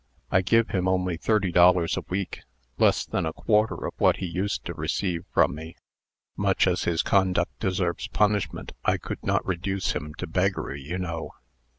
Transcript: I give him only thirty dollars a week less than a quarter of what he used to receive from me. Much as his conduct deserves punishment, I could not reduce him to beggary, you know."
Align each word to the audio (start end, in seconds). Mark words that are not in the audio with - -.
I 0.31 0.41
give 0.41 0.69
him 0.69 0.87
only 0.87 1.15
thirty 1.15 1.51
dollars 1.51 1.95
a 1.95 2.01
week 2.09 2.41
less 2.79 3.05
than 3.05 3.23
a 3.27 3.33
quarter 3.33 3.85
of 3.85 3.93
what 3.99 4.17
he 4.17 4.25
used 4.25 4.65
to 4.65 4.73
receive 4.73 5.25
from 5.31 5.53
me. 5.53 5.75
Much 6.35 6.65
as 6.65 6.85
his 6.85 7.03
conduct 7.03 7.59
deserves 7.59 8.07
punishment, 8.07 8.71
I 8.83 8.97
could 8.97 9.23
not 9.23 9.45
reduce 9.45 9.91
him 9.95 10.15
to 10.15 10.25
beggary, 10.25 10.81
you 10.81 10.97
know." 10.97 11.33